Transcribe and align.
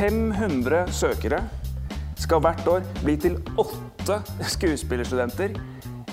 500 0.00 0.86
søkere 0.96 1.42
skal 2.16 2.40
hvert 2.40 2.68
år 2.72 2.84
bli 3.02 3.18
til 3.20 3.34
åtte 3.60 4.14
skuespillerstudenter 4.48 5.58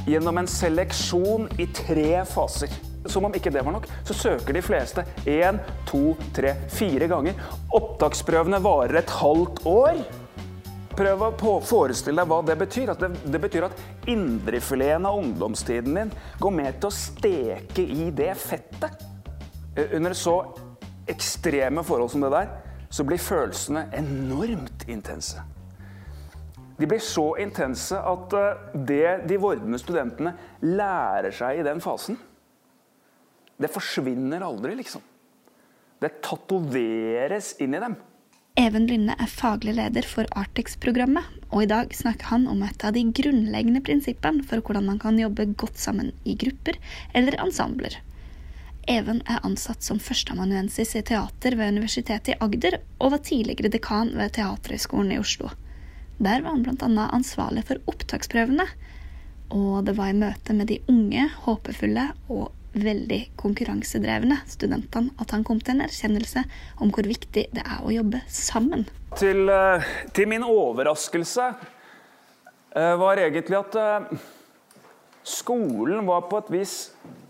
gjennom 0.08 0.42
en 0.42 0.50
seleksjon 0.52 1.48
i 1.56 1.70
tre 1.72 2.26
faser. 2.28 2.74
Som 3.08 3.30
om 3.30 3.38
ikke 3.38 3.54
det 3.56 3.64
var 3.64 3.78
nok, 3.78 3.88
så 4.04 4.18
søker 4.18 4.58
de 4.58 4.64
fleste 4.66 5.06
én, 5.24 5.62
to, 5.88 6.18
tre, 6.36 6.58
fire 6.68 7.08
ganger. 7.08 7.40
Opptaksprøvene 7.80 8.60
varer 8.66 9.00
et 9.00 9.16
halvt 9.22 9.64
år. 9.72 10.04
Prøv 10.98 11.26
å 11.30 11.56
forestille 11.64 12.20
deg 12.20 12.28
hva 12.34 12.44
det 12.44 12.60
betyr. 12.60 12.92
At 12.92 13.06
det, 13.06 13.14
det 13.24 13.44
betyr 13.48 13.70
at 13.70 13.88
indrefileten 14.12 15.08
av 15.08 15.24
ungdomstiden 15.24 16.02
din 16.02 16.16
går 16.44 16.58
med 16.60 16.82
til 16.82 16.92
å 16.92 16.98
steke 17.00 17.88
i 17.88 18.12
det 18.12 18.34
fettet. 18.44 19.08
Eh, 19.78 19.96
Under 19.96 20.18
så 20.18 20.42
ekstreme 21.08 21.88
forhold 21.88 22.12
som 22.12 22.28
det 22.28 22.36
der, 22.36 22.56
så 22.90 23.04
blir 23.08 23.22
følelsene 23.22 23.88
enormt 23.96 24.88
intense. 24.88 25.44
De 26.78 26.86
blir 26.86 27.02
så 27.02 27.32
intense 27.42 27.98
at 27.98 28.34
eh, 28.38 28.66
det 28.88 29.14
de 29.30 29.40
vordende 29.42 29.80
studentene 29.82 30.36
lærer 30.62 31.34
seg 31.34 31.60
i 31.60 31.66
den 31.66 31.82
fasen, 31.84 32.20
det 33.58 33.72
forsvinner 33.74 34.44
aldri, 34.46 34.76
liksom. 34.78 35.02
Det 35.98 36.20
tatoveres 36.22 37.56
inn 37.64 37.74
i 37.74 37.82
dem. 37.82 37.96
Even 38.58 38.88
Lynne 38.90 39.14
er 39.22 39.30
faglig 39.30 39.76
leder 39.78 40.06
for 40.06 40.30
Artex-programmet, 40.38 41.26
og 41.50 41.64
i 41.64 41.70
dag 41.70 41.94
snakker 41.94 42.32
han 42.32 42.46
om 42.50 42.62
et 42.66 42.86
av 42.86 42.94
de 42.94 43.04
grunnleggende 43.20 43.84
prinsippene 43.86 44.46
for 44.46 44.62
hvordan 44.62 44.86
man 44.92 45.02
kan 45.02 45.18
jobbe 45.18 45.50
godt 45.58 45.78
sammen 45.82 46.10
i 46.26 46.34
grupper 46.38 46.78
eller 47.18 47.38
ensembler. 47.42 48.00
Even 48.88 49.20
er 49.28 49.44
ansatt 49.44 49.84
som 49.84 50.00
førsteamanuensis 50.00 50.96
i 50.96 51.04
teater 51.04 51.58
ved 51.60 51.74
Universitetet 51.76 52.30
i 52.32 52.38
Agder, 52.40 52.78
og 53.04 53.12
var 53.18 53.24
tidligere 53.28 53.72
dekan 53.74 54.14
ved 54.16 54.38
Teaterhøgskolen 54.38 55.12
i 55.12 55.20
Oslo. 55.20 55.50
Der 56.24 56.40
var 56.42 56.56
han 56.56 56.64
bl.a. 56.64 57.08
ansvarlig 57.12 57.66
for 57.68 57.82
opptaksprøvene, 57.92 58.64
og 59.52 59.84
det 59.88 59.96
var 59.98 60.12
i 60.12 60.16
møte 60.16 60.56
med 60.56 60.72
de 60.72 60.80
unge, 60.88 61.26
håpefulle 61.44 62.06
og 62.32 62.54
veldig 62.78 63.20
konkurransedrevne 63.40 64.40
studentene 64.48 65.12
at 65.22 65.32
han 65.36 65.44
kom 65.48 65.60
til 65.60 65.76
en 65.76 65.86
erkjennelse 65.88 66.44
om 66.84 66.92
hvor 66.94 67.08
viktig 67.10 67.48
det 67.56 67.64
er 67.64 67.84
å 67.84 67.92
jobbe 67.92 68.22
sammen. 68.32 68.86
Til, 69.18 69.50
eh, 69.50 69.92
til 70.16 70.30
min 70.32 70.46
overraskelse 70.46 71.48
eh, 72.76 72.96
var 73.02 73.20
egentlig 73.20 73.60
at 73.60 73.78
eh, 73.82 74.24
skolen 75.28 76.06
var 76.08 76.28
på 76.32 76.40
et 76.44 76.52
vis 76.56 76.78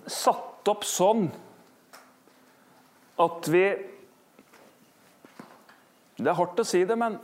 satt 0.05 0.69
opp 0.69 0.85
sånn 0.87 1.29
at 3.17 3.47
vi 3.49 3.65
Det 6.17 6.31
er 6.31 6.37
hardt 6.37 6.59
å 6.59 6.65
si 6.65 6.79
det, 6.85 6.95
men 6.97 7.19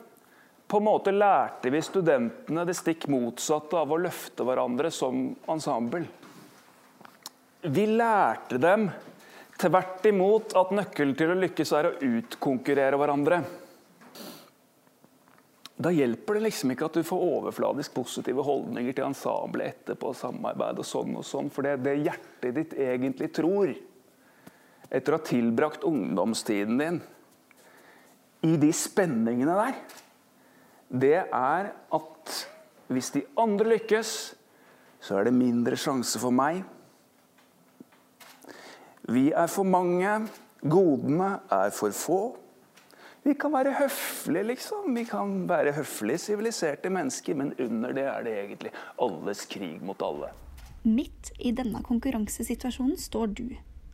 på 0.69 0.77
en 0.77 0.85
måte 0.85 1.11
lærte 1.13 1.71
vi 1.73 1.79
studentene 1.81 2.65
det 2.65 2.75
stikk 2.77 3.07
motsatte 3.09 3.79
av 3.79 3.89
å 3.89 3.97
løfte 3.97 4.45
hverandre 4.45 4.91
som 4.93 5.31
ensemble. 5.49 6.05
Vi 7.65 7.87
lærte 7.89 8.59
dem 8.61 8.85
tvert 9.57 10.05
imot 10.05 10.53
at 10.59 10.73
nøkkelen 10.77 11.17
til 11.17 11.33
å 11.33 11.39
lykkes 11.41 11.73
er 11.77 11.89
å 11.89 11.97
utkonkurrere 12.05 12.99
hverandre. 13.01 13.41
Da 15.73 15.89
hjelper 15.89 16.37
det 16.37 16.45
liksom 16.47 16.73
ikke 16.73 16.85
at 16.85 16.97
du 16.99 17.05
får 17.07 17.23
overfladisk 17.37 17.95
positive 17.95 18.45
holdninger 18.45 18.93
til 18.93 19.07
ensemblet 19.07 19.73
etterpå, 19.73 20.13
samarbeid 20.13 20.81
og 20.83 20.85
sånn 20.85 21.17
og 21.17 21.25
sånn, 21.25 21.49
for 21.53 21.65
det, 21.65 21.79
det 21.85 21.97
hjertet 22.03 22.53
ditt 22.59 22.75
egentlig 22.77 23.31
tror, 23.33 23.73
etter 24.93 25.15
å 25.15 25.19
ha 25.19 25.25
tilbrakt 25.25 25.85
ungdomstiden 25.87 26.79
din 26.79 27.01
i 28.43 28.57
de 28.59 28.69
spenningene 28.75 29.55
der, 29.55 29.77
det 30.93 31.19
er 31.23 31.69
at 31.95 32.33
hvis 32.91 33.13
de 33.15 33.23
andre 33.39 33.77
lykkes, 33.77 34.11
så 35.03 35.17
er 35.17 35.27
det 35.27 35.35
mindre 35.35 35.79
sjanse 35.79 36.19
for 36.21 36.35
meg. 36.35 36.61
Vi 39.09 39.31
er 39.35 39.49
for 39.51 39.67
mange, 39.67 40.11
godene 40.61 41.37
er 41.51 41.73
for 41.75 41.95
få. 41.95 42.21
Vi 43.23 43.33
kan 43.39 43.53
være 43.55 43.73
høflige, 43.79 44.45
liksom. 44.51 44.91
Vi 44.95 45.05
kan 45.07 45.45
være 45.47 45.73
høflige, 45.77 46.21
siviliserte 46.27 46.91
mennesker, 46.91 47.39
men 47.39 47.53
under 47.63 47.95
det 47.95 48.07
er 48.11 48.25
det 48.27 48.37
egentlig 48.41 48.73
alles 48.99 49.45
krig 49.47 49.83
mot 49.83 50.03
alle. 50.03 50.33
Midt 50.83 51.31
i 51.39 51.53
denne 51.55 51.79
konkurransesituasjonen 51.83 52.99
står 52.99 53.31
du, 53.39 53.45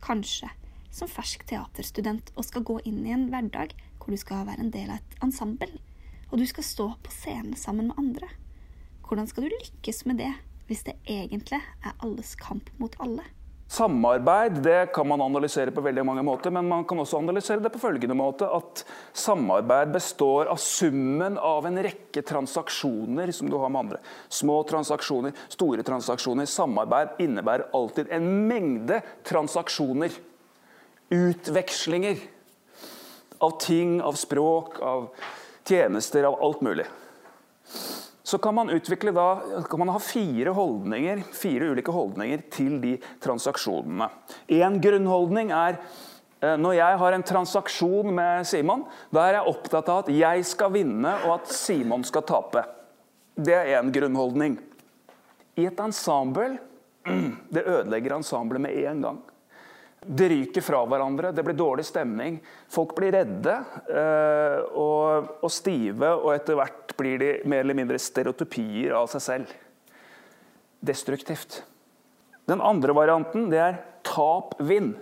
kanskje, 0.02 0.50
som 0.90 1.10
fersk 1.10 1.46
teaterstudent 1.48 2.32
og 2.36 2.46
skal 2.46 2.66
gå 2.66 2.78
inn 2.88 3.00
i 3.06 3.14
en 3.14 3.28
hverdag 3.32 3.74
hvor 4.00 4.12
du 4.12 4.20
skal 4.20 4.46
være 4.48 4.64
en 4.64 4.72
del 4.74 4.90
av 4.90 5.00
et 5.00 5.18
ensemble, 5.24 5.70
og 6.30 6.38
du 6.40 6.46
skal 6.48 6.66
stå 6.66 6.86
på 7.02 7.12
scenen 7.14 7.56
sammen 7.58 7.90
med 7.90 8.00
andre. 8.00 8.30
Hvordan 9.06 9.28
skal 9.30 9.46
du 9.46 9.52
lykkes 9.56 10.04
med 10.06 10.22
det 10.22 10.32
hvis 10.70 10.86
det 10.86 10.96
egentlig 11.10 11.58
er 11.58 11.98
alles 12.06 12.36
kamp 12.38 12.70
mot 12.78 12.94
alle? 13.02 13.26
Samarbeid 13.70 14.56
det 14.64 14.92
kan 14.94 15.06
man 15.06 15.22
analysere 15.22 15.70
på 15.70 15.82
veldig 15.84 16.02
mange 16.02 16.22
måter, 16.26 16.50
men 16.50 16.66
man 16.66 16.82
kan 16.84 16.98
også 16.98 17.20
analysere 17.20 17.62
det 17.62 17.70
på 17.70 17.78
følgende 17.78 18.16
måte 18.18 18.48
at 18.50 18.82
samarbeid 19.14 19.92
består 19.94 20.50
av 20.50 20.58
summen 20.58 21.36
av 21.38 21.68
en 21.68 21.78
rekke 21.78 22.24
transaksjoner 22.26 23.30
som 23.30 23.46
du 23.46 23.54
har 23.62 23.70
med 23.70 23.84
andre. 23.84 24.00
Små 24.26 24.56
transaksjoner, 24.66 25.38
store 25.54 25.86
transaksjoner. 25.86 26.50
Samarbeid 26.50 27.22
innebærer 27.22 27.70
alltid 27.78 28.10
en 28.10 28.26
mengde 28.50 28.98
transaksjoner. 29.30 30.18
Utvekslinger 31.10 32.18
av 33.38 33.58
ting, 33.60 34.02
av 34.02 34.12
språk, 34.12 34.80
av 34.80 35.08
tjenester, 35.68 36.22
av 36.22 36.42
alt 36.42 36.60
mulig. 36.60 36.86
Så 38.22 38.38
kan 38.38 38.54
man 38.54 38.70
utvikle 38.70 39.10
da, 39.10 39.40
kan 39.70 39.78
man 39.78 39.88
ha 39.88 39.98
fire 39.98 40.52
holdninger, 40.54 41.22
fire 41.32 41.72
ulike 41.72 41.90
holdninger 41.90 42.44
til 42.52 42.76
de 42.82 42.92
transaksjonene. 43.22 44.06
En 44.54 44.76
grunnholdning 44.82 45.50
er 45.50 45.80
eh, 45.80 46.54
når 46.54 46.76
jeg 46.78 47.00
har 47.02 47.16
en 47.16 47.26
transaksjon 47.26 48.14
med 48.14 48.46
Simon, 48.46 48.84
da 49.10 49.24
er 49.26 49.40
jeg 49.40 49.54
opptatt 49.54 49.90
av 49.90 50.04
at 50.04 50.12
jeg 50.14 50.46
skal 50.46 50.70
vinne 50.76 51.16
og 51.24 51.40
at 51.40 51.50
Simon 51.50 52.06
skal 52.06 52.26
tape. 52.28 52.62
Det 53.34 53.56
er 53.56 53.72
én 53.80 53.90
grunnholdning. 53.90 54.60
I 55.58 55.66
et 55.72 55.82
ensemble 55.82 56.52
det 57.54 57.66
ødelegger 57.66 58.20
ensemblet 58.20 58.62
med 58.62 58.78
en 58.84 59.06
gang. 59.08 59.20
Det 60.00 60.28
ryker 60.32 60.64
fra 60.64 60.80
hverandre, 60.88 61.28
det 61.36 61.42
blir 61.44 61.56
dårlig 61.58 61.84
stemning. 61.84 62.38
Folk 62.72 62.94
blir 62.96 63.12
redde 63.12 63.52
eh, 63.92 64.62
og, 64.72 65.34
og 65.44 65.52
stive, 65.52 66.14
og 66.14 66.32
etter 66.32 66.56
hvert 66.56 66.94
blir 66.96 67.20
de 67.20 67.32
mer 67.44 67.66
eller 67.66 67.76
mindre 67.76 68.00
stereotypier 68.00 68.94
av 68.96 69.10
seg 69.12 69.24
selv. 69.26 69.52
Destruktivt. 70.80 71.60
Den 72.48 72.64
andre 72.64 72.96
varianten 72.96 73.50
det 73.52 73.60
er 73.60 73.80
tap-vinn. 74.06 74.94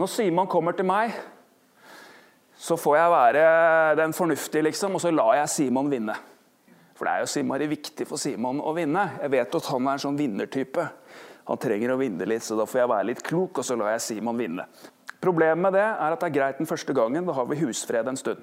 Når 0.00 0.08
Simon 0.08 0.48
kommer 0.50 0.72
til 0.74 0.88
meg, 0.88 1.12
så 2.56 2.78
får 2.80 2.96
jeg 2.96 3.12
være 3.12 3.44
den 4.00 4.16
fornuftige, 4.16 4.64
liksom, 4.70 4.96
og 4.96 5.04
så 5.04 5.12
lar 5.12 5.36
jeg 5.36 5.52
Simon 5.52 5.92
vinne. 5.92 6.16
For 6.96 7.04
det 7.04 7.12
er 7.12 7.66
jo 7.66 7.70
viktig 7.74 8.06
for 8.08 8.20
Simon 8.20 8.60
å 8.62 8.72
vinne. 8.76 9.04
Jeg 9.20 9.32
vet 9.34 9.56
at 9.58 9.68
han 9.68 9.86
er 9.86 9.98
en 9.98 10.02
sånn 10.06 10.18
vinnertype. 10.18 10.88
Han 11.48 11.60
trenger 11.60 11.94
å 11.94 11.98
vinne 12.00 12.26
litt, 12.28 12.44
så 12.46 12.56
da 12.58 12.66
får 12.68 12.82
jeg 12.82 12.90
være 12.92 13.08
litt 13.10 13.22
klok, 13.26 13.58
og 13.58 13.66
så 13.66 13.76
lar 13.78 13.94
jeg 13.96 14.04
Simon 14.04 14.38
vinne. 14.38 14.66
Problemet 15.22 15.62
med 15.62 15.76
det 15.76 15.84
er 15.84 16.14
at 16.14 16.22
det 16.22 16.30
er 16.30 16.36
greit 16.36 16.58
den 16.58 16.70
første 16.70 16.94
gangen, 16.96 17.26
da 17.26 17.34
har 17.36 17.46
vi 17.50 17.60
husfred 17.62 18.08
en 18.10 18.18
stund. 18.18 18.42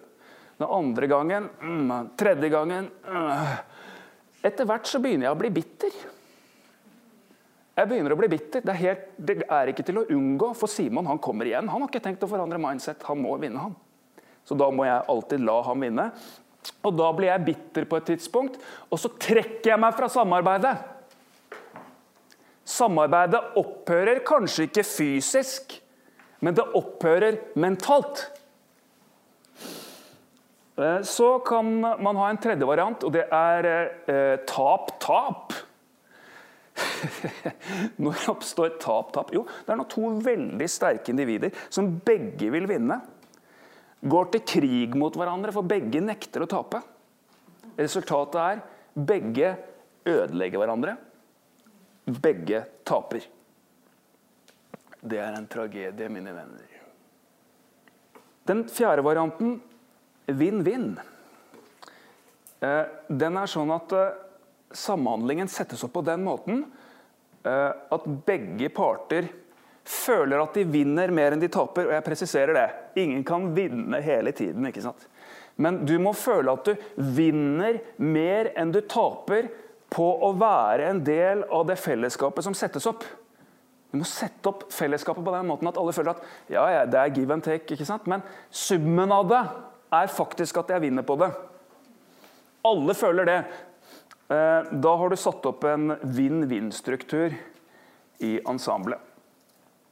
Den 0.60 0.68
andre 0.68 1.08
gangen, 1.08 1.50
mm, 1.62 2.16
tredje 2.20 2.50
gangen 2.52 2.90
mm. 3.08 3.44
Etter 4.44 4.68
hvert 4.68 4.88
så 4.88 5.00
begynner 5.04 5.28
jeg 5.28 5.36
å 5.36 5.40
bli 5.40 5.50
bitter. 5.52 5.96
Jeg 7.80 7.88
begynner 7.88 8.16
å 8.16 8.18
bli 8.20 8.30
bitter. 8.32 8.64
Det 8.64 8.72
er, 8.72 8.80
helt, 8.80 9.08
det 9.20 9.36
er 9.44 9.72
ikke 9.72 9.84
til 9.88 10.00
å 10.00 10.06
unngå, 10.16 10.54
for 10.56 10.72
Simon 10.72 11.08
han 11.12 11.20
kommer 11.24 11.48
igjen. 11.48 11.68
Han 11.72 11.84
har 11.84 11.92
ikke 11.92 12.04
tenkt 12.04 12.24
å 12.24 12.30
forandre 12.32 12.60
mindset, 12.60 13.04
han 13.08 13.20
må 13.20 13.36
vinne, 13.40 13.66
han. 13.68 13.76
Så 14.48 14.56
da 14.60 14.70
må 14.72 14.88
jeg 14.88 15.04
alltid 15.12 15.44
la 15.44 15.58
ham 15.68 15.84
vinne. 15.84 16.08
Og 16.88 16.96
da 16.96 17.10
blir 17.16 17.32
jeg 17.32 17.46
bitter 17.50 17.88
på 17.88 18.00
et 18.00 18.08
tidspunkt, 18.14 18.56
og 18.88 19.00
så 19.00 19.12
trekker 19.12 19.74
jeg 19.74 19.82
meg 19.84 19.96
fra 20.00 20.08
samarbeidet. 20.12 20.74
Samarbeidet 22.70 23.58
opphører 23.60 24.22
kanskje 24.28 24.68
ikke 24.68 24.86
fysisk, 24.86 25.80
men 26.46 26.56
det 26.56 26.68
opphører 26.78 27.40
mentalt. 27.60 28.28
Eh, 30.78 31.02
Så 31.04 31.32
kan 31.48 31.72
man 31.82 32.22
ha 32.22 32.30
en 32.30 32.42
tredje 32.42 32.68
variant, 32.68 33.04
og 33.04 33.16
det 33.16 33.26
er 33.26 34.40
tap-tap. 34.48 35.58
Når 38.04 38.30
oppstår 38.32 38.78
tap-tap? 38.82 39.34
Jo, 39.36 39.44
det 39.66 39.74
er 39.74 39.80
nå 39.80 39.88
to 39.90 40.14
veldig 40.24 40.70
sterke 40.72 41.12
individer 41.14 41.56
som 41.74 41.90
begge 42.06 42.52
vil 42.54 42.68
vinne, 42.70 43.00
går 44.00 44.32
til 44.32 44.46
krig 44.48 44.96
mot 44.96 45.16
hverandre, 45.16 45.52
for 45.52 45.68
begge 45.68 46.00
nekter 46.04 46.46
å 46.46 46.50
tape. 46.50 46.80
Resultatet 47.80 48.40
er 48.40 48.62
begge 49.10 49.54
ødelegger 50.08 50.62
hverandre. 50.62 50.96
Begge 52.10 52.64
taper. 52.88 53.24
Det 55.00 55.20
er 55.22 55.36
en 55.38 55.48
tragedie, 55.48 56.10
mine 56.12 56.34
venner. 56.34 56.66
Den 58.50 58.66
fjerde 58.72 59.06
varianten 59.06 59.60
vinn-vinn. 60.26 60.96
Eh, 62.60 62.86
den 63.08 63.38
er 63.40 63.52
sånn 63.52 63.72
at 63.72 63.94
eh, 63.96 64.18
samhandlingen 64.76 65.52
settes 65.52 65.84
opp 65.86 65.94
på 65.96 66.04
den 66.08 66.26
måten 66.26 66.64
eh, 67.46 67.70
at 67.72 68.10
begge 68.26 68.72
parter 68.74 69.30
føler 69.90 70.42
at 70.42 70.58
de 70.58 70.66
vinner 70.70 71.14
mer 71.14 71.34
enn 71.34 71.42
de 71.42 71.50
taper. 71.52 71.88
Og 71.88 71.96
jeg 71.96 72.06
presiserer 72.06 72.58
det. 72.58 72.68
Ingen 73.06 73.24
kan 73.28 73.52
vinne 73.56 74.02
hele 74.06 74.34
tiden. 74.36 74.68
ikke 74.70 74.84
sant? 74.84 75.08
Men 75.60 75.82
du 75.86 75.98
må 76.02 76.14
føle 76.16 76.54
at 76.54 76.68
du 76.68 77.06
vinner 77.16 77.82
mer 78.02 78.52
enn 78.58 78.74
du 78.74 78.82
taper 78.82 79.50
på 79.90 80.06
å 80.26 80.34
være 80.38 80.92
en 80.92 81.02
del 81.06 81.44
av 81.50 81.66
det 81.70 81.80
fellesskapet 81.82 82.46
som 82.46 82.56
settes 82.58 82.86
opp. 82.90 83.04
Du 83.90 83.98
må 83.98 84.06
sette 84.06 84.52
opp 84.52 84.68
fellesskapet 84.74 85.26
på 85.26 85.34
den 85.34 85.48
måten 85.50 85.70
at 85.72 85.78
alle 85.82 85.94
føler 85.96 86.14
at 86.14 86.52
ja, 86.52 86.66
ja, 86.70 86.84
det 86.86 87.00
er 87.00 87.16
give 87.16 87.34
and 87.34 87.46
take. 87.46 87.66
ikke 87.74 87.88
sant? 87.88 88.06
Men 88.10 88.22
summen 88.54 89.10
av 89.14 89.26
det 89.32 89.42
er 89.98 90.14
faktisk 90.14 90.62
at 90.62 90.76
jeg 90.76 90.86
vinner 90.86 91.06
på 91.06 91.18
det. 91.18 91.32
Alle 92.70 92.94
føler 92.94 93.26
det. 93.26 93.40
Eh, 94.30 94.74
da 94.84 94.96
har 95.02 95.10
du 95.10 95.18
satt 95.18 95.46
opp 95.50 95.66
en 95.66 95.96
vinn-vinn-struktur 96.04 97.34
i 98.26 98.34
ensemblet. 98.46 99.02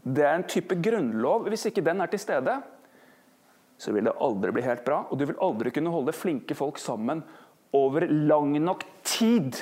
Det 0.04 0.24
er 0.24 0.36
en 0.38 0.46
type 0.48 0.78
grunnlov. 0.78 1.50
Hvis 1.50 1.66
ikke 1.72 1.84
den 1.84 2.04
er 2.04 2.12
til 2.12 2.22
stede, 2.22 2.54
så 3.82 3.94
vil 3.96 4.06
det 4.06 4.14
aldri 4.22 4.54
bli 4.54 4.66
helt 4.68 4.86
bra. 4.86 5.02
Og 5.10 5.18
du 5.18 5.26
vil 5.26 5.42
aldri 5.42 5.74
kunne 5.74 5.94
holde 5.94 6.14
flinke 6.16 6.58
folk 6.58 6.78
sammen 6.82 7.26
over 7.76 8.06
lang 8.06 8.54
nok 8.62 8.86
tid 9.06 9.58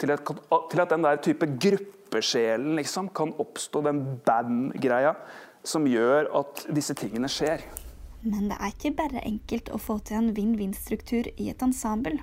til 0.00 0.12
at, 0.14 0.30
til 0.70 0.82
at 0.82 0.92
den 0.92 1.04
der 1.06 1.20
type 1.24 1.48
gruppesjelen 1.48 2.76
liksom, 2.76 3.10
kan 3.16 3.34
oppstå, 3.42 3.82
den 3.86 4.04
band-greia, 4.26 5.14
som 5.66 5.86
gjør 5.88 6.30
at 6.40 6.66
disse 6.74 6.94
tingene 6.98 7.30
skjer. 7.32 7.64
Men 8.26 8.48
det 8.50 8.56
er 8.58 8.72
ikke 8.72 8.94
bare 8.98 9.22
enkelt 9.26 9.70
å 9.74 9.78
få 9.80 9.98
til 10.06 10.20
en 10.20 10.32
vinn-vinn-struktur 10.36 11.30
i 11.36 11.50
et 11.52 11.62
ensemble. 11.62 12.18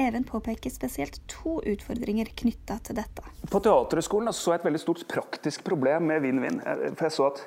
Even 0.00 0.24
påpeker 0.24 0.72
spesielt 0.72 1.18
to 1.28 1.58
utfordringer 1.68 2.30
knytta 2.36 2.78
til 2.86 2.96
dette. 2.96 3.24
På 3.52 3.60
Teaterhøgskolen 3.60 4.32
så 4.32 4.54
jeg 4.54 4.62
et 4.62 4.68
veldig 4.70 4.80
stort 4.80 5.02
praktisk 5.10 5.64
problem 5.66 6.08
med 6.08 6.22
vinn-vinn. 6.24 6.62
For 6.96 7.08
jeg 7.08 7.16
så 7.18 7.26
at 7.28 7.42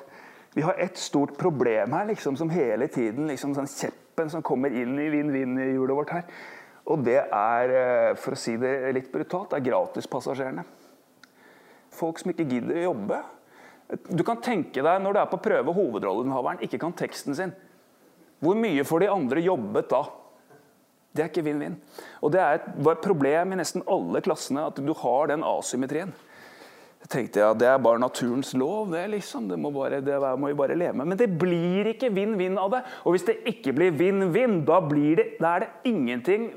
vi 0.54 0.62
har 0.64 0.78
et 0.80 0.98
stort 0.98 1.34
problem 1.36 1.96
her 1.96 2.06
liksom, 2.08 2.38
som 2.38 2.52
hele 2.54 2.86
tiden 2.88 3.26
liksom, 3.28 3.56
sånn 3.58 3.68
kjeppen 3.68 4.30
som 4.32 4.44
kommer 4.46 4.70
inn 4.70 4.94
i 5.02 5.10
vinn-vinn-hjulet 5.12 5.98
vårt 5.98 6.14
her. 6.14 6.30
Og 6.86 7.02
det 7.02 7.18
er, 7.18 7.72
eh, 7.74 8.14
for 8.14 8.36
å 8.36 8.38
si 8.38 8.56
det 8.56 8.94
litt 8.94 9.12
brutalt, 9.12 9.50
det 9.50 9.58
er 9.58 9.70
gratispassasjerene. 9.70 10.64
Folk 11.96 12.20
som 12.20 12.30
ikke 12.30 12.46
gidder 12.46 12.78
å 12.78 12.92
jobbe. 12.92 13.22
Du 14.10 14.22
kan 14.26 14.42
tenke 14.42 14.82
deg 14.82 15.02
når 15.02 15.14
du 15.14 15.20
er 15.20 15.30
på 15.30 15.42
prøve 15.42 15.74
hovedrolleinnehaveren 15.74 16.62
ikke 16.66 16.80
kan 16.82 16.92
teksten 16.92 17.34
sin. 17.34 17.54
Hvor 18.42 18.58
mye 18.58 18.84
får 18.84 19.00
de 19.00 19.10
andre 19.10 19.42
jobbet 19.42 19.88
da? 19.88 20.02
Det 21.16 21.24
er 21.24 21.30
ikke 21.30 21.46
vinn-vinn. 21.46 21.78
Og 22.22 22.32
Det 22.34 22.40
er 22.42 22.58
et, 22.58 22.68
var 22.84 22.98
et 22.98 23.06
problem 23.06 23.52
i 23.52 23.58
nesten 23.62 23.84
alle 23.88 24.20
klassene 24.20 24.66
at 24.68 24.76
du 24.76 24.92
har 24.92 25.30
den 25.30 25.46
asymmetrien. 25.46 26.12
Jeg 27.06 27.12
tenkte 27.12 27.40
ja, 27.40 27.52
Det 27.54 27.68
er 27.70 27.78
bare 27.78 28.02
naturens 28.02 28.52
lov. 28.58 28.90
Det 28.92 29.04
liksom. 29.14 29.48
Det 29.48 29.58
må, 29.58 29.70
bare, 29.72 30.02
det 30.04 30.18
må 30.36 30.50
vi 30.50 30.58
bare 30.58 30.76
leve 30.76 30.98
med. 30.98 31.12
Men 31.12 31.20
det 31.20 31.30
blir 31.38 31.92
ikke 31.94 32.10
vinn-vinn 32.12 32.58
av 32.58 32.74
det. 32.74 32.82
Og 33.06 33.14
hvis 33.14 33.26
det 33.28 33.38
ikke 33.46 33.72
blir 33.76 33.94
vinn-vinn, 33.96 34.64
da, 34.66 34.80
da 34.82 35.54
er 35.54 35.64
det 35.64 35.70
ingenting 35.88 36.50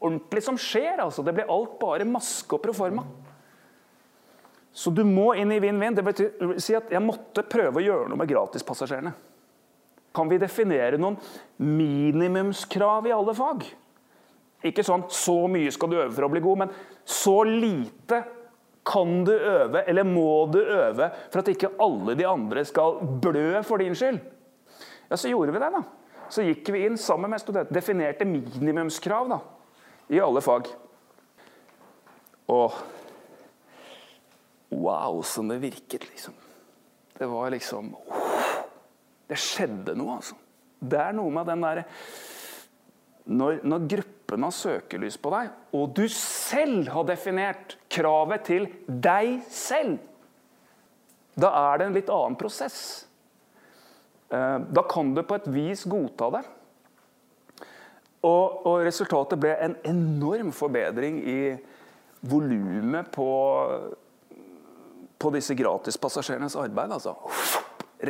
ordentlig 0.00 0.42
som 0.44 0.58
skjer. 0.58 1.00
Altså. 1.04 1.24
Det 1.26 1.34
blir 1.36 1.50
alt 1.50 1.78
bare 1.80 2.08
maske 2.08 2.56
og 2.56 2.62
proforma. 2.64 3.04
Så 4.72 4.92
du 4.94 5.02
må 5.04 5.32
inn 5.38 5.52
i 5.52 5.60
vinn-vinn. 5.62 5.96
Det 5.96 6.06
betyr 6.06 6.56
si 6.62 6.76
at 6.78 6.92
jeg 6.92 7.02
måtte 7.02 7.46
prøve 7.46 7.80
å 7.80 7.84
gjøre 7.84 8.10
noe 8.10 8.20
med 8.20 8.30
gratispassasjerene. 8.30 9.12
Kan 10.14 10.30
vi 10.30 10.40
definere 10.42 10.98
noen 10.98 11.18
minimumskrav 11.62 13.06
i 13.06 13.14
alle 13.14 13.34
fag? 13.34 13.64
Ikke 14.66 14.84
sånn 14.84 15.06
'så 15.08 15.48
mye 15.48 15.70
skal 15.72 15.88
du 15.88 15.96
øve 15.96 16.12
for 16.12 16.24
å 16.26 16.30
bli 16.30 16.40
god', 16.40 16.58
men 16.58 16.70
så 17.04 17.44
lite 17.46 18.24
kan 18.84 19.24
du 19.24 19.32
øve, 19.32 19.84
eller 19.86 20.04
må 20.04 20.50
du 20.50 20.58
øve, 20.58 21.10
for 21.30 21.38
at 21.38 21.48
ikke 21.48 21.72
alle 21.78 22.14
de 22.14 22.24
andre 22.24 22.64
skal 22.64 22.98
blø 23.22 23.62
for 23.62 23.78
din 23.78 23.94
skyld? 23.94 24.20
Ja, 25.10 25.16
så 25.16 25.28
gjorde 25.28 25.52
vi 25.52 25.58
det, 25.58 25.72
da. 25.72 25.82
Så 26.28 26.42
gikk 26.42 26.68
vi 26.72 26.84
inn 26.86 26.96
sammen 26.96 27.30
med 27.30 27.40
studenter, 27.40 27.74
definerte 27.74 28.24
minimumskrav 28.24 29.28
da, 29.28 29.40
i 30.10 30.20
alle 30.20 30.42
fag. 30.42 30.68
Og 32.50 32.74
wow, 34.74 35.20
som 35.22 35.50
det 35.50 35.60
virket, 35.62 36.08
liksom. 36.10 36.34
Det 37.18 37.28
var 37.28 37.50
liksom 37.52 37.94
Det 39.28 39.36
skjedde 39.38 39.94
noe, 39.94 40.16
altså. 40.18 40.34
Det 40.80 40.98
er 40.98 41.14
noe 41.14 41.30
med 41.30 41.46
den 41.46 41.62
derre 41.62 41.84
når, 43.30 43.60
når 43.62 43.84
gruppen 43.92 44.46
har 44.46 44.54
søkelys 44.54 45.18
på 45.20 45.30
deg, 45.34 45.50
og 45.76 45.92
du 45.94 46.06
selv 46.10 46.88
har 46.90 47.04
definert 47.06 47.76
kravet 47.92 48.46
til 48.48 48.66
deg 48.86 49.36
selv, 49.52 50.00
da 51.38 51.52
er 51.60 51.78
det 51.78 51.86
en 51.86 51.94
litt 51.94 52.10
annen 52.10 52.38
prosess. 52.40 52.80
Eh, 54.34 54.56
da 54.66 54.82
kan 54.90 55.12
du 55.14 55.22
på 55.22 55.38
et 55.38 55.46
vis 55.52 55.84
godta 55.86 56.30
det. 56.38 56.42
Og, 58.20 58.66
og 58.68 58.82
resultatet 58.84 59.40
ble 59.40 59.54
en 59.64 59.76
enorm 59.88 60.50
forbedring 60.52 61.22
i 61.24 61.40
volumet 62.20 63.08
på, 63.14 63.28
på 65.16 65.32
disse 65.32 65.56
gratispassasjerenes 65.56 66.58
arbeid. 66.60 66.92
Altså. 66.98 67.14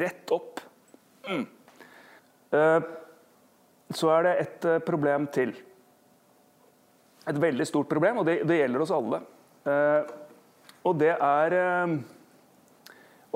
Rett 0.01 0.35
opp. 0.35 0.65
Mm. 1.31 1.45
Uh, 2.51 2.81
så 3.95 4.11
er 4.15 4.27
det 4.27 4.35
et 4.39 4.67
eh, 4.71 4.83
problem 4.87 5.27
til. 5.35 5.53
Et 7.31 7.39
veldig 7.43 7.67
stort 7.69 7.91
problem, 7.91 8.23
og 8.23 8.29
det, 8.29 8.41
det 8.47 8.61
gjelder 8.61 8.85
oss 8.85 8.93
alle. 8.95 9.21
Eh, 9.67 10.13
og 10.87 10.99
det 11.01 11.13
er 11.13 11.57
eh, 11.59 11.95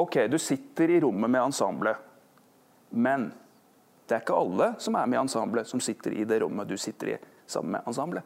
OK, 0.01 0.21
du 0.31 0.39
sitter 0.39 0.95
i 0.95 1.01
rommet 1.03 1.31
med 1.31 1.43
ensemblet, 1.49 1.99
men 2.95 3.29
det 4.05 4.17
er 4.17 4.23
ikke 4.25 4.37
alle 4.37 4.71
som 4.83 4.97
er 4.99 5.09
med 5.09 5.19
i 5.19 5.23
ensemblet, 5.23 5.69
som 5.69 5.81
sitter 5.81 6.13
i 6.13 6.27
det 6.29 6.41
rommet 6.43 6.69
du 6.69 6.77
sitter 6.81 7.15
i 7.15 7.19
sammen 7.47 7.77
med 7.77 7.89
ensemblet. 7.89 8.25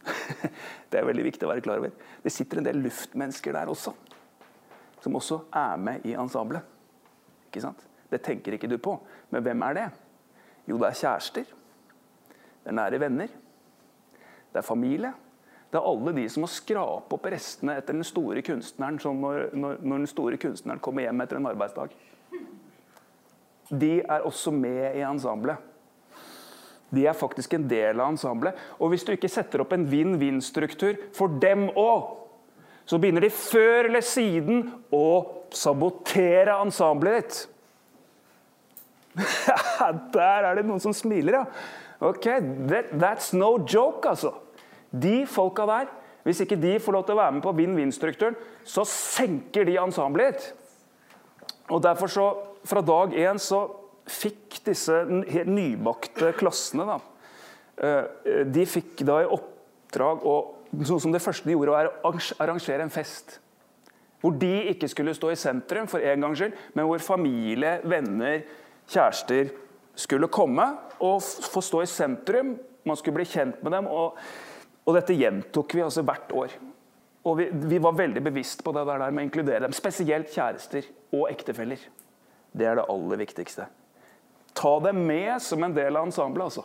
det 0.90 0.98
er 0.98 1.06
veldig 1.06 1.26
viktig 1.28 1.46
å 1.46 1.50
være 1.52 1.64
klar 1.64 1.82
over. 1.82 1.92
Det 2.24 2.32
sitter 2.32 2.60
en 2.60 2.66
del 2.66 2.80
luftmennesker 2.82 3.54
der 3.54 3.70
også, 3.70 3.94
som 5.04 5.16
også 5.18 5.44
er 5.56 5.80
med 5.80 6.06
i 6.08 6.16
ensemblet. 6.18 6.66
Ikke 7.50 7.62
sant? 7.64 7.86
Det 8.10 8.22
tenker 8.26 8.56
ikke 8.56 8.70
du 8.70 8.78
på, 8.82 8.96
men 9.30 9.44
hvem 9.46 9.62
er 9.68 9.78
det? 9.78 9.88
Jo, 10.66 10.78
det 10.78 10.90
er 10.90 11.00
kjærester. 11.00 11.50
Det 12.60 12.70
er 12.72 12.76
nære 12.76 13.00
venner. 13.02 13.30
Det 14.50 14.58
er 14.58 14.66
familie. 14.66 15.12
Det 15.70 15.78
er 15.78 15.86
alle 15.86 16.12
de 16.16 16.24
som 16.30 16.42
må 16.42 16.48
skrape 16.50 17.14
opp 17.14 17.26
restene 17.30 17.76
etter 17.78 17.94
den 17.94 18.06
store 18.06 18.42
kunstneren 18.42 18.98
når, 18.98 19.52
når, 19.54 19.76
når, 19.78 20.02
den 20.02 20.10
store 20.10 20.38
kunstneren 20.42 20.82
kommer 20.82 21.06
hjem 21.06 21.22
etter 21.22 21.38
en 21.38 21.46
arbeidsdag. 21.46 21.94
De 23.70 24.00
er 24.02 24.26
også 24.26 24.52
med 24.54 24.96
i 24.98 25.04
ensemblet. 25.06 25.56
De 26.90 27.04
er 27.06 27.14
faktisk 27.14 27.54
en 27.54 27.68
del 27.70 28.00
av 28.00 28.10
ensemblet. 28.10 28.56
Og 28.82 28.90
hvis 28.90 29.04
du 29.06 29.12
ikke 29.14 29.30
setter 29.30 29.62
opp 29.62 29.72
en 29.76 29.86
vinn-vinn-struktur 29.86 30.98
for 31.14 31.30
dem 31.42 31.68
òg, 31.78 32.16
så 32.90 32.98
begynner 32.98 33.22
de 33.22 33.30
før 33.30 33.86
eller 33.86 34.02
siden 34.02 34.64
å 34.90 35.06
sabotere 35.54 36.56
ensemblet 36.64 37.20
ditt. 37.22 37.46
Der 40.14 40.48
er 40.48 40.58
det 40.58 40.66
noen 40.66 40.82
som 40.82 40.94
smiler, 40.94 41.40
ja. 41.40 41.44
Ok, 42.00 42.26
that, 42.70 42.94
That's 42.96 43.34
no 43.36 43.58
joke, 43.68 44.08
altså. 44.08 44.32
De 44.90 45.26
folka 45.28 45.66
der, 45.68 45.90
hvis 46.24 46.40
ikke 46.42 46.56
de 46.58 46.78
får 46.82 46.94
lov 46.96 47.04
til 47.06 47.14
å 47.14 47.20
være 47.20 47.34
med 47.36 47.44
på 47.44 47.52
vinn-vinn-strukturen, 47.58 48.38
så 48.64 48.86
senker 48.88 49.68
de 49.68 49.76
ensemblet 49.78 50.32
ditt. 50.32 50.48
Og 51.70 51.82
derfor 51.84 52.10
så, 52.10 52.24
fra 52.68 52.82
dag 52.84 53.14
én, 53.16 53.38
så 53.40 53.64
fikk 54.10 54.60
disse 54.66 54.94
helt 55.30 55.50
nybakte 55.50 56.32
klassene 56.38 56.86
da, 56.88 56.98
eh, 57.80 58.44
De 58.44 58.64
fikk 58.66 59.04
da 59.06 59.20
i 59.22 59.28
oppdrag 59.28 60.26
å 60.26 60.38
Sånn 60.86 61.00
som 61.02 61.10
det 61.10 61.18
første 61.18 61.48
de 61.48 61.56
gjorde, 61.56 61.72
var 61.74 61.88
å 62.06 62.12
arrangere 62.38 62.84
en 62.84 62.92
fest. 62.94 63.40
Hvor 64.22 64.36
de 64.38 64.70
ikke 64.70 64.86
skulle 64.86 65.16
stå 65.16 65.32
i 65.32 65.38
sentrum 65.40 65.88
for 65.90 65.98
en 65.98 66.20
gangs 66.22 66.38
skyld, 66.38 66.54
men 66.76 66.86
hvor 66.86 67.02
familie, 67.02 67.80
venner, 67.82 68.44
kjærester 68.86 69.50
skulle 69.98 70.30
komme 70.32 70.66
og 71.00 71.22
få 71.22 71.62
stå 71.64 71.82
i 71.82 71.90
sentrum. 71.90 72.54
Man 72.86 72.98
skulle 73.00 73.18
bli 73.18 73.28
kjent 73.28 73.62
med 73.64 73.74
dem. 73.74 73.88
Og, 73.90 74.18
og 74.86 74.96
dette 74.96 75.16
gjentok 75.16 75.74
vi 75.74 75.84
altså 75.84 76.04
hvert 76.06 76.34
år. 76.36 76.54
Og 77.28 77.36
vi, 77.36 77.48
vi, 77.52 77.80
var 77.82 77.98
veldig 77.98 78.22
bevisst 78.24 78.62
på 78.64 78.72
det 78.76 78.86
der 78.88 79.02
med 79.10 79.24
å 79.24 79.26
inkludere 79.26 79.64
dem. 79.66 79.76
Spesielt 79.76 80.30
kjærester 80.32 80.86
og 81.12 81.26
ektefeller. 81.32 81.82
Det 82.52 82.66
er 82.66 82.78
det 82.78 82.88
aller 82.90 83.20
viktigste. 83.20 83.66
Ta 84.56 84.72
dem 84.82 85.04
med 85.06 85.38
som 85.42 85.62
en 85.64 85.74
del 85.74 85.96
av 85.96 86.08
ensemblet. 86.08 86.50
Altså. 86.50 86.64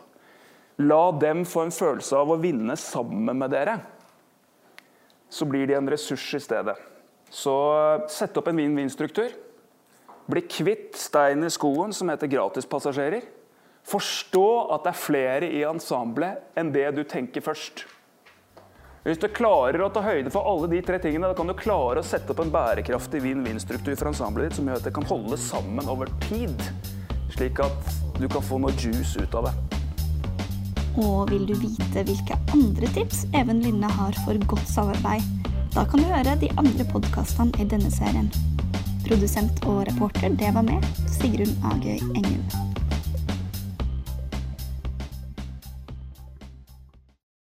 La 0.82 1.12
dem 1.14 1.44
få 1.48 1.66
en 1.66 1.74
følelse 1.74 2.18
av 2.18 2.34
å 2.34 2.40
vinne 2.40 2.76
sammen 2.80 3.38
med 3.38 3.54
dere. 3.54 3.78
Så 5.32 5.46
blir 5.48 5.66
de 5.68 5.76
en 5.78 5.90
ressurs 5.90 6.26
i 6.36 6.42
stedet. 6.42 6.76
Så 7.30 7.54
sett 8.12 8.36
opp 8.38 8.50
en 8.50 8.58
vinn-vinn-struktur. 8.58 9.32
Bli 10.26 10.42
kvitt 10.50 10.98
steinen 10.98 11.46
i 11.46 11.54
skoen 11.54 11.94
som 11.94 12.10
heter 12.10 12.30
gratispassasjerer. 12.30 13.26
Forstå 13.86 14.46
at 14.74 14.86
det 14.86 14.92
er 14.92 14.98
flere 14.98 15.50
i 15.50 15.62
ensemblet 15.66 16.58
enn 16.58 16.72
det 16.74 16.88
du 16.96 17.04
tenker 17.06 17.44
først. 17.44 17.84
Hvis 19.06 19.20
du 19.22 19.28
klarer 19.30 19.78
å 19.84 19.86
ta 19.94 20.00
høyde 20.02 20.32
for 20.34 20.42
alle 20.50 20.66
de 20.72 20.80
tre 20.82 20.96
tingene, 20.98 21.28
da 21.30 21.36
kan 21.38 21.46
du 21.46 21.54
klare 21.54 22.02
å 22.02 22.06
sette 22.06 22.32
opp 22.34 22.40
en 22.42 22.50
bærekraftig 22.50 23.20
vinn-vinn-struktur 23.22 23.94
for 23.94 24.10
ensemblet 24.10 24.48
ditt 24.48 24.58
som 24.58 24.66
gjør 24.66 24.80
at 24.80 24.88
det 24.88 24.92
kan 24.96 25.06
holde 25.06 25.38
sammen 25.38 25.86
over 25.92 26.10
tid, 26.24 26.64
slik 27.36 27.62
at 27.62 27.92
du 28.18 28.26
kan 28.26 28.42
få 28.42 28.58
noe 28.58 28.74
juice 28.74 29.22
ut 29.22 29.38
av 29.38 29.46
det. 29.46 29.54
Og 30.98 31.30
vil 31.30 31.46
du 31.46 31.54
vite 31.54 32.02
hvilke 32.02 32.34
andre 32.50 32.90
tips 32.98 33.28
Even 33.30 33.62
Linne 33.62 33.94
har 33.94 34.18
for 34.26 34.42
godt 34.50 34.66
samarbeid, 34.74 35.22
da 35.76 35.86
kan 35.86 36.02
du 36.02 36.10
høre 36.10 36.34
de 36.42 36.50
andre 36.58 36.90
podkastene 36.90 37.54
i 37.62 37.70
denne 37.70 37.94
serien. 37.94 38.26
Produsent 39.06 39.62
og 39.70 39.84
reporter, 39.86 40.34
det 40.34 40.50
var 40.56 40.66
meg, 40.66 40.82
Sigrun 41.06 41.54
Agøy 41.70 42.00
Engel. 42.16 42.65